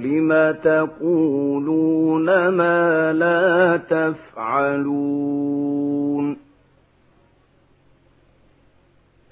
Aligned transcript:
لم 0.00 0.52
تقولون 0.64 2.48
ما 2.48 3.12
لا 3.12 3.76
تفعلون 3.90 5.34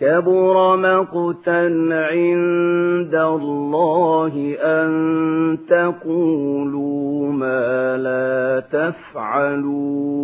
كبر 0.00 0.76
مقتا 0.76 1.62
عند 1.90 3.14
الله 3.14 4.56
أن 4.60 5.58
تقولوا 5.68 7.32
ما 7.32 7.96
لا 7.96 8.60
تفعلون 8.72 10.22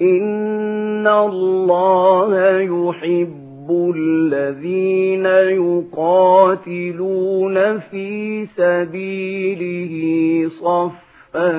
إن 0.00 1.06
الله 1.06 2.60
يحب 2.60 3.43
الذين 3.70 5.26
يقاتلون 5.96 7.56
في 7.78 8.46
سبيله 8.46 9.94
صفا 10.48 11.50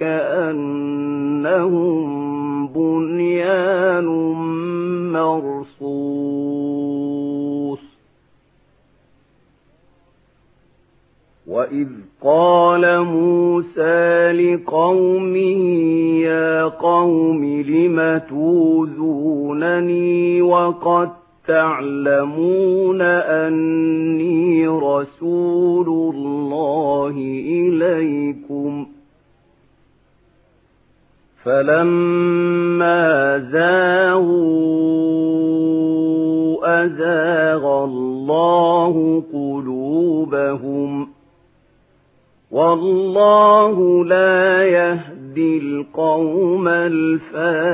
كأنهم 0.00 1.98
بنيان 2.66 4.06
مرصوص 5.12 6.28
وإذ 11.46 11.88
قال 12.22 13.04
موسى 13.04 14.32
لقومه 14.32 15.97
قوم 16.78 17.44
لم 17.44 18.20
توذونني 18.28 20.42
وقد 20.42 21.10
تعلمون 21.48 23.02
أني 23.02 24.68
رسول 24.68 26.14
الله 26.14 27.14
إليكم. 27.46 28.86
فلما 31.44 33.38
زاغوا 33.38 34.78
أزاغ 36.84 37.84
الله 37.84 39.22
قلوبهم. 39.32 41.08
والله 42.50 44.04
لا 44.04 44.64
يهدي 44.64 45.17
القوم 45.38 46.68
الفاسقين. 46.68 47.68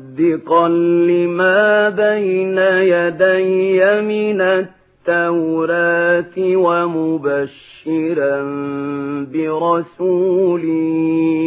لما 1.07 1.89
بين 1.89 2.57
يدي 2.57 4.01
من 4.01 4.41
التوراة 4.41 6.35
ومبشرا 6.37 8.43
برسول 9.33 10.63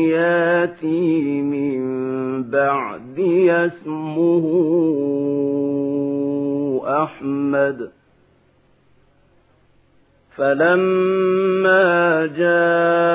ياتي 0.08 1.42
من 1.42 1.80
بعد 2.42 3.20
اسمه 3.48 4.44
أحمد. 6.86 7.90
فلما 10.36 12.26
جاءهم 12.26 13.10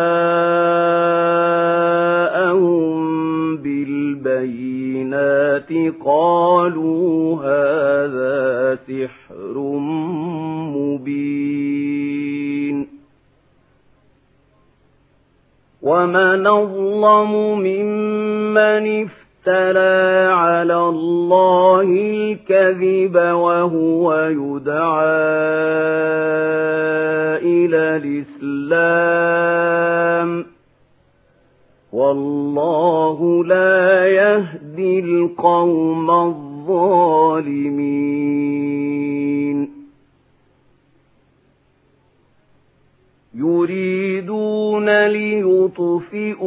بالبينات 5.12 5.96
قالوا 6.06 7.38
هذا 7.44 8.76
سحر 8.76 9.58
مبين. 10.76 11.96
ومن 15.82 16.48
أظلم 16.48 17.32
ممن 17.60 19.06
افترى 19.06 20.28
على 20.34 20.78
الله 20.78 21.82
الكذب 21.82 23.16
وهو 23.16 24.14
يدعى 24.14 25.06
إلى 27.46 28.02
الإسلام. 28.44 29.26
والله 31.96 33.44
لا 33.46 34.08
يهدي 34.08 35.00
القوم 35.00 36.12
الظالمين. 36.12 37.96
يريدون 43.36 45.08
ليطفئوا 45.08 46.46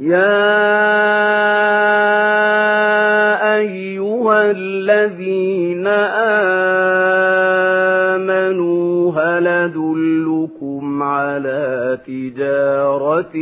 يا 0.00 0.40
أيها 3.56 4.50
الذين 4.50 5.86
آمنوا 8.16 9.12
هل 9.12 9.46
أدلكم 9.46 11.02
على 11.02 11.98
تجارة 12.06 13.32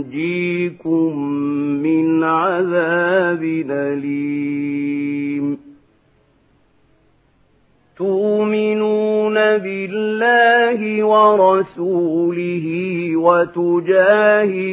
تنجيكم 0.00 1.18
من 1.82 2.24
عذاب 2.24 3.42
أليم 3.70 5.59
تؤمنون 8.00 9.34
بالله 9.34 11.04
ورسوله 11.04 12.66
وتجاهدون 13.16 14.66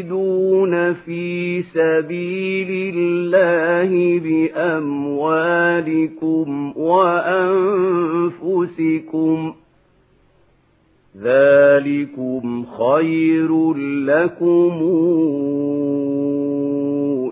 في 0.94 1.62
سبيل 1.62 2.94
الله 2.96 4.20
بأموالكم 4.60 5.68
وأنفسكم 6.78 8.28
ذلكم 11.24 12.66
خير 12.66 13.74
لكم 14.06 14.74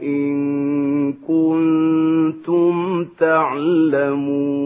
إن 0.03 0.35
كنتم 1.13 3.05
تعلمون 3.19 4.65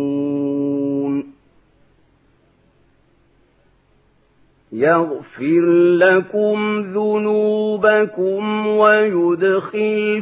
يغفر 4.74 5.66
لكم 5.98 6.82
ذنوبكم 6.94 8.68
ويدخلكم 8.68 10.16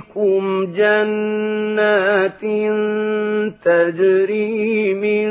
جنات 0.75 2.41
تجري 3.65 4.93
من 4.93 5.27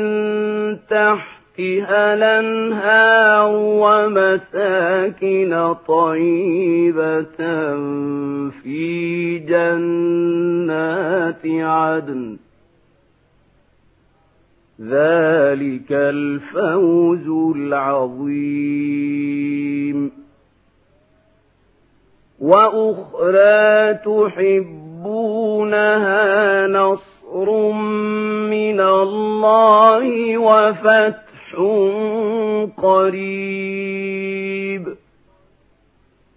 تحت 0.89 1.37
تحتها 1.57 2.13
الأنهار 2.13 3.49
ومساكن 3.81 5.53
طيبة 5.87 7.39
في 8.61 9.39
جنات 9.39 10.85
عدن. 11.45 12.37
ذلك 14.81 15.91
الفوز 15.91 17.57
العظيم. 17.57 18.97
وأخرى 22.39 23.93
تحبونها 23.93 24.57
نصر 26.67 27.71
من 28.49 28.79
الله 28.79 30.37
وفتح 30.37 31.55
قريب. 32.77 34.87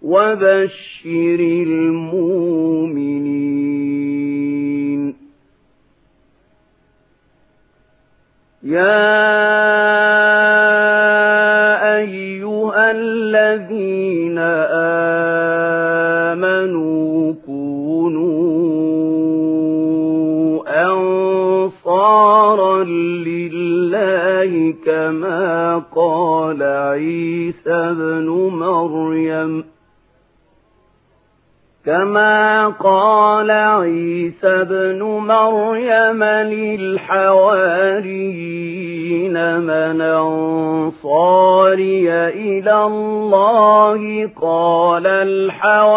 وبشر 0.01 1.39
المؤمنين. 1.67 4.20
يا 8.63 9.01
أيها 11.97 12.91
الذين 12.91 14.37
آمنوا 16.29 17.33
كونوا 17.45 18.51
أنصارا 20.91 22.83
لله 22.83 24.73
كما 24.85 25.77
قال 25.95 26.63
عيسى 26.63 27.93
بن 27.93 28.27
مريم 28.53 29.63
كما 31.85 32.67
قال 32.67 33.51
عيسى 33.51 34.63
بن 34.63 35.03
مريم 35.03 36.23
للحواريين 36.23 37.61
من 39.59 40.01
أنصاري 40.01 41.51
إلى 42.13 42.83
الله 42.83 44.29
قال 44.41 45.07
الحواريون 45.07 45.91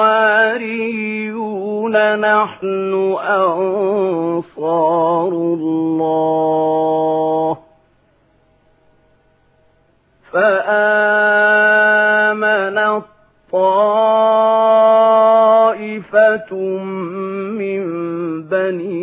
نحن 2.20 3.16
أنصار 3.28 4.73